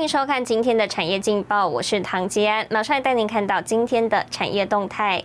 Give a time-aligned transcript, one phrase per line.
[0.00, 5.22] 欢迎收看今天的产业劲报，我是唐吉安，马上带您看到今天的产业动态。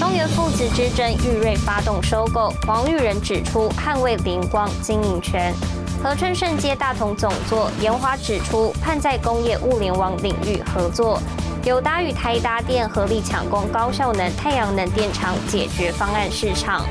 [0.00, 5.54] 东元父子之争，玉瑞发动收购，黄玉仁指出捍卫灵光经营权。
[6.02, 11.20] 和春盛接大同总座，研华指出盼在工业物联网领域合作。
[11.64, 16.84] 友达与台达电合力抢攻高效能太阳能电厂解决方案市场。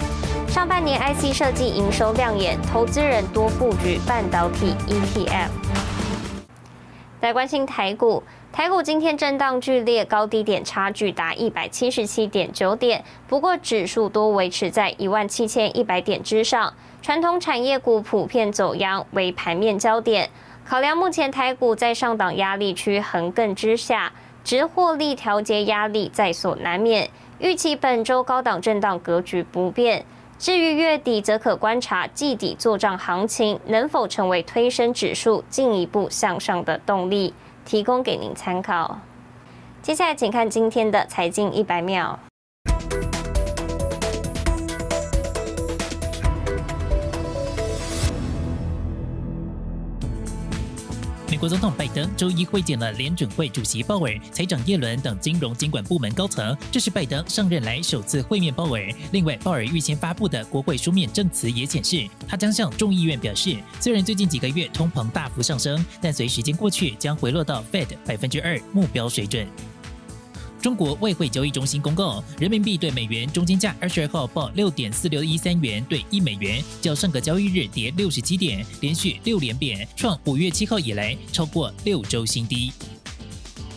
[0.48, 5.50] 上半年 IC 设计营收亮眼，投资人多布局半导体 ETF。
[7.24, 16.74] 来关心台股，台股今天震荡剧烈，高低点差距达一百七十七点九点，不过指数多维持在一万七千一百点之上。
[17.02, 20.30] 传统产业股普遍走阳，为盘面焦点。
[20.66, 24.12] 考量目前台股在上档压力区横亘之下。
[24.44, 27.10] 值获利调节压力在所难免，
[27.40, 30.06] 预期本周高档震荡格局不变。
[30.40, 39.00] 至于月底，则可观察季底做账行情能否成为推升指数进一步向上的动力，提供给您参考。
[39.82, 42.20] 接下来，请看今天的财经一百秒。
[51.34, 58.88] 美国总统拜登周一会见了联准会主席鲍尔、财长耶伦等金融监管部门高层，这是拜登上任来首次会面鲍尔。
[59.12, 69.48] 另外，鲍尔预先发布的国会书面证词也显示，他将向众议院表示，虽然最近几个月通膨大幅上升，但随时间过去将回落到 Fed 百分之二目标水准。
[70.64, 82.72] 中国外汇交易中心公告，人民币对美元中间价二十二号报六点四六一三元兑一美元，较上个交易日跌六十七点，连续六连贬，创五月七号以来超过六周新低。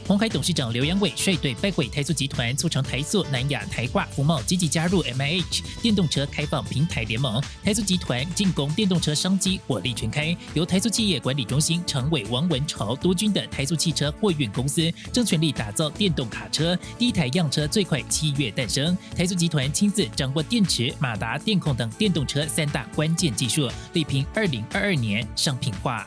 [0.06, 7.42] 红海董事长刘扬伟率队拜会台塑集团，促成台塑、南亚、台化、福茂积极加入 M I H 电动车开放平台联盟。
[7.64, 18.96] 台塑集团进攻电动车商机火力全开，由台塑企业管理中心常委王文朝督军的台塑汽车货运公司，正全力打造电动卡车，第一台样车最快七月诞生。
[19.16, 26.06] 台塑集团亲自掌握电池、马达、电控等电动车三大关键技术，力拼二零二二年商品化。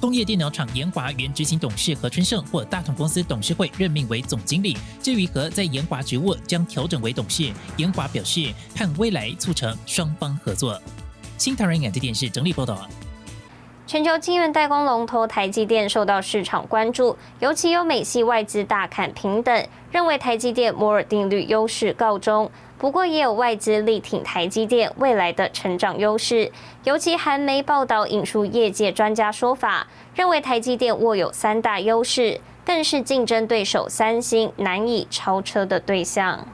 [0.00, 7.50] 工业电脑厂研华原执行董事何春盛获大同公司董事会任命为总经理，至于何在研华职务将调整为董事。
[7.78, 10.80] 研华表示，盼未来促成双方合作。
[11.36, 12.86] 新唐人眼镜电视整理报道。
[13.88, 22.48] 全球晶圆代工龙头台积电受到市场关注，尤其有美系外资大砍平等，认为台积电摩尔定律优势告终。
[22.78, 26.52] 不过，也有外资力挺台积电未来的成长优势。
[26.84, 36.46] 尤其韩媒报道引述业界专家说法，认为台积电握有三大优势，更是竞争对手三星难以超车的对象。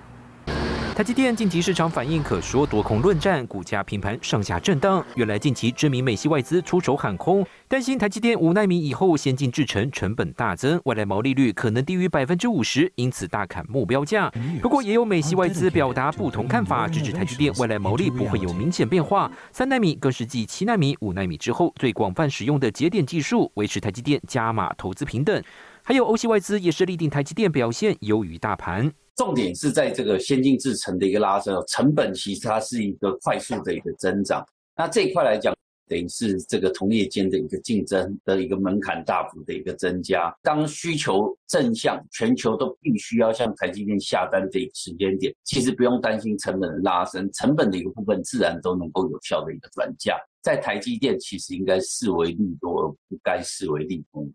[0.95, 5.05] 台积电近期市场反应可说多空论战，股价平盘上下震荡。
[5.17, 14.33] 原来近期知名美系外资出手喊空，担心台积电五纳米以后先进制程成本大增，未来毛利率可能低于百分之五十，因此大砍目标价。
[14.63, 19.29] 不过也有美系外资表达不同看法，支持台积电未来毛利不会有明显变化。
[19.51, 25.43] 三纳米更是继七纳米、五纳米之后最广泛使用的节点技术，维持台积电加码投资平等。
[25.83, 28.93] 还有欧系外资也是力定台积电表现优于大盘。
[29.17, 34.45] 重点是在这个先进制程的一个拉升，成本其实它是一个快速的一个增长。
[34.77, 35.55] 那这一块来讲，
[35.87, 40.35] 等于是这个同业间的一个竞争的一个门槛大幅的一个增加。
[40.43, 50.19] 当需求正向，全球都必须要向台积电下单的一个时间点，其实不用担心成本的拉升，成本的一个部分自然都能够有效的一个转嫁。
[50.43, 54.29] 在台积电，其实应该视为利多，而不该视为利空。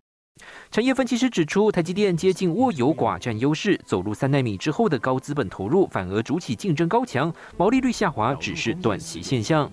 [0.70, 9.70] 产业分析师指出，台积电接近握有寡占优势，走入三纳米之后的高资本投入反而主起竞争高强，毛利率下滑只是短期现象。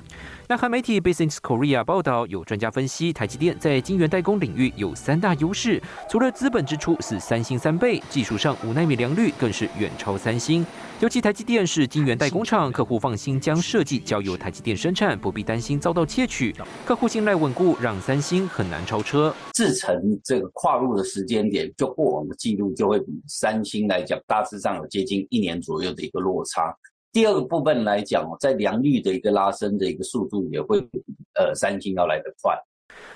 [0.49, 10.65] 南韩媒体 Business Korea 报道，有专家分析，台积电在晶圆代工领域有三大优势，除了资本支出是三星三倍，技术上五纳米良率更是远超三星。
[11.01, 16.55] 尤其台积电是晶圆代工厂，客户放心将设计交由台积电生产，不必担心遭到窃取，
[16.85, 19.35] 客户信赖稳固，让三星很难超车。
[19.51, 26.73] 制成这个跨入的时间点，就过往的记录就会比三星来讲，大致上有接近一年左右的一个落差。
[27.11, 31.01] 第二个部分来讲，在良率的一个拉升的一个速度也会比
[31.33, 32.55] 呃三星要来得快。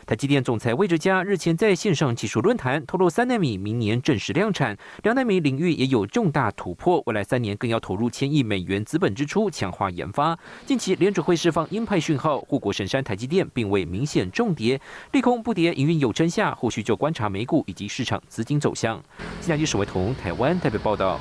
[0.05, 10.37] 台积电总裁魏哲嘉日前在线上技术论坛透露，三纳米明年正式量产，两纳米领域也有重大突破，未来三年更要投入千亿美元资本支出强化研发。
[10.65, 14.79] 近期联准会释放鹰派讯号，护国神山台积电并未明显重跌，
[15.11, 19.01] 利空不跌，营运有真下，后续就观察美股以及市场资金走向。
[19.39, 21.19] 新加坡史维彤台湾代表报道。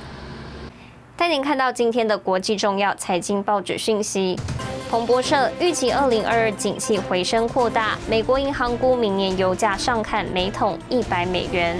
[1.21, 4.35] 带您看到今天的国际重要财经报纸讯息。
[4.89, 11.79] 彭博社预期二零二二景气回升扩大，美国银行估明年油价上看每桶一百美元。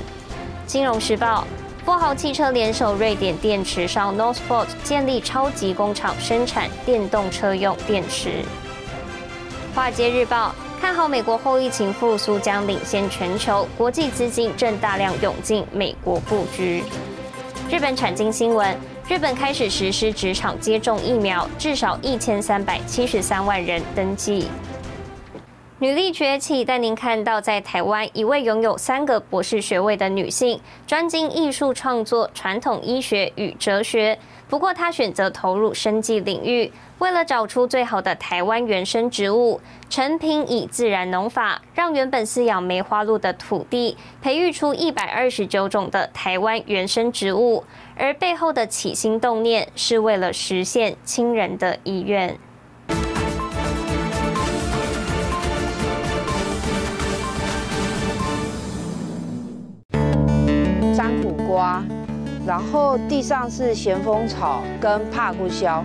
[0.67, 1.43] 金融时报，
[1.83, 8.43] 富豪汽车联手瑞典电池商 Northvolt 建立超级工厂，生产电动车用电池。
[9.73, 16.83] 华尔街日报看好美国后疫情复苏将领先全球，国际资金正大量涌进美国布局。
[17.71, 18.77] 日本产经新闻。
[19.11, 24.47] 日本开始实施职场接种疫苗，至少一千三百七十三万人登记。
[25.81, 34.19] 女力崛起，带您看到在台湾一位拥有三个博士学位的女性，专精艺术创作、传统医学与哲学。
[34.47, 36.71] 不过，她选择投入生计领域。
[36.99, 47.63] 为了找出最好的台湾原生植物，陈平以自然农法，让原本饲养梅花鹿的土地，培育出一百二十九种的台湾原生植物。
[47.97, 52.37] 而背后的起心动念，是为了实现亲人的意愿。
[60.93, 61.81] 山苦瓜，
[62.45, 65.83] 然后地上是咸丰草跟帕布肖。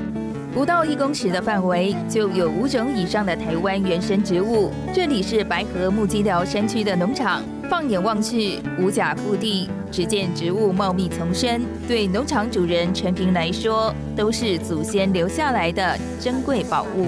[0.53, 4.70] 不到一公尺的范围，就有五种以上的台湾原生植物。
[4.93, 11.62] 这里是白河木基寮山区的农场，放眼望去，五甲腹地，只见植物茂密丛生。
[11.87, 17.06] 对农场主人陈平来说，都是祖先留下来的珍贵宝物。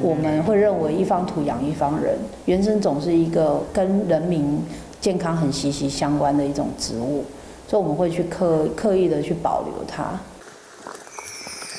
[0.00, 2.14] 我们会认为一方土养一方人，
[2.44, 4.60] 原生种是一个跟人民
[5.02, 7.24] 健康很息息相关的一种植物，
[7.68, 10.04] 所以我们会去刻刻意的去保留它。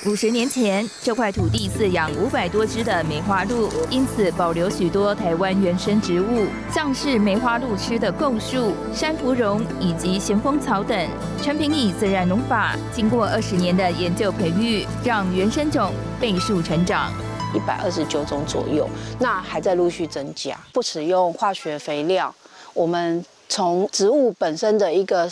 [0.06, 11.10] 五十年前，这块土地饲养五百多只的梅花鹿，因此保留许多台湾原生植物，像是梅花鹿吃的构树、山芙蓉以及咸丰草等。
[11.42, 17.10] 陈平以自然农法，经过二十年的研究培育，让原生种倍数成长，
[17.56, 18.86] 一百二十九种左右，
[19.22, 20.54] 那还在陆续增加。
[20.74, 22.36] 不使用化学肥料，
[22.74, 25.30] 我们从植物本身的一个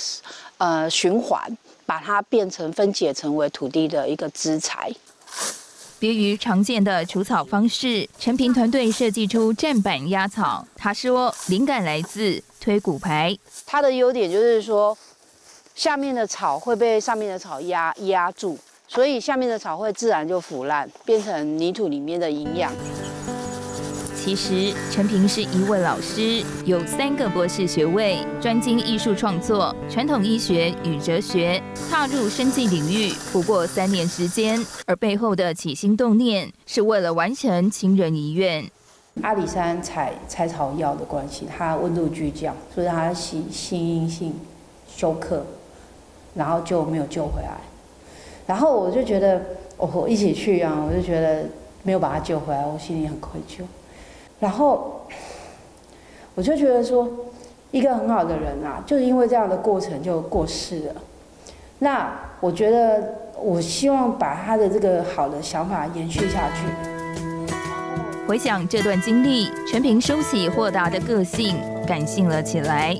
[0.57, 1.57] 呃循环。
[1.83, 4.89] 把它变成分解成为土地的一个资材。
[5.99, 10.65] 别于常见的除草方式，陈平团队设计出站板压草。
[10.77, 13.37] 他说，灵感来自推骨牌。
[13.65, 14.97] 它的优点就是说，
[15.75, 22.71] 下面的草会被上面的草压压住，所以下面的草会自然就腐烂，变成泥土里面的营养。
[24.23, 31.59] 其实，陈平是一位老师，有三个博士学位，专精艺术创作、传统医学与哲学，
[31.89, 34.63] 踏入生计领域不过三年时间。
[34.85, 38.63] 而背后的起心动念，是为了完成亲人遗愿。
[39.23, 44.35] 阿里山采采草药的关系，它温度巨降，所以它心心因性
[44.87, 45.43] 休克，
[46.35, 47.57] 然后就没有救回来。
[48.45, 49.43] 然后我就觉得，
[49.77, 51.45] 我一起去啊，我就觉得
[51.81, 53.63] 没有把他救回来，我心里很愧疚。
[54.41, 55.05] 然后
[56.33, 57.07] 我就觉得说，
[57.69, 60.95] 一个很好的人啊，就是因为这样的过程就过世了。
[61.77, 63.03] 那我觉得，
[63.39, 66.65] 我希望把他的这个好的想法延续下去。
[68.27, 71.55] 回想这段经历，陈平收起豁达的个性，
[71.85, 72.97] 感性了起来。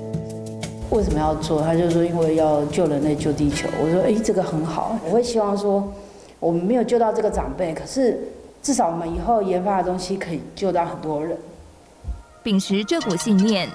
[0.90, 1.60] 为什么要做？
[1.60, 3.68] 他就说，因为要救人类、救地球。
[3.82, 4.96] 我说，哎，这个很好。
[5.04, 5.92] 我会希望说，
[6.38, 8.16] 我们没有救到这个长辈，可是。
[8.62, 11.36] 至少我们以后研发的东西可以救到很多人。
[12.44, 13.68] 秉持这股信念，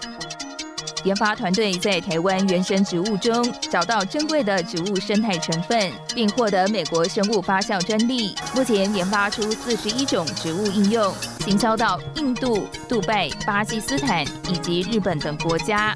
[1.03, 8.33] 研发团队在台湾原生植物中找到珍贵的植物生态成分，并获得美国生物发酵专利。
[8.55, 15.93] 目前研发出四十一种植物应用，行销到印度、杜拜、巴基斯坦以及日本等国家。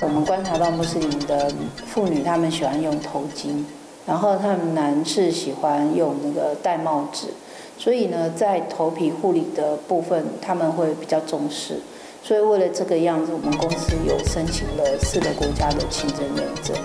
[0.00, 1.52] 我们观察到穆斯林的
[1.86, 3.62] 妇女，她们喜欢用头巾，
[4.06, 7.34] 然后她们男士喜欢用那个戴帽子。
[7.80, 11.80] 所以呢，在头皮护理的部分，他们会比较重视。
[12.22, 16.76] 所以为了这个样子，我们公司有申请了四个国家的清真认证。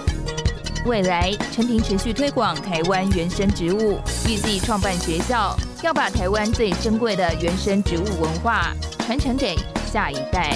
[0.85, 9.53] 未来，陈平持续推广台湾原生植物，预计创办学校，要把台湾最珍贵的原生植物文化传承给
[9.91, 10.55] 下一代。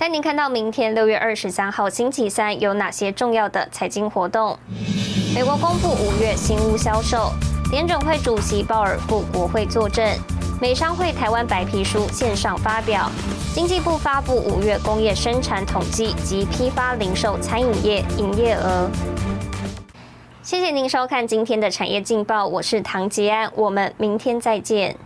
[0.00, 4.58] 带您看到明天六月二十三号星期三有哪些重要的财经活动。
[5.34, 7.30] 美国公布五月新屋销售，
[7.70, 10.02] 联准会主席鲍尔赴国会作证，
[10.58, 13.10] 美商会台湾白皮书线上发表，
[13.54, 18.88] 经济部发布五月工业生产统计及批发零售餐饮业营业额。
[20.42, 24.96] 谢谢您收看今天的产业劲报，我是唐吉安，我们明天再见。